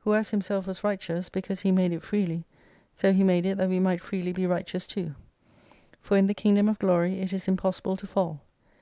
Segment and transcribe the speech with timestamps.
[0.00, 2.44] Who as Himself was righteous, because He made it freely,
[2.94, 5.14] so He made it that we might freely be righteous too.
[6.02, 8.42] For in the Kingdom of Glory it is impossible to fall.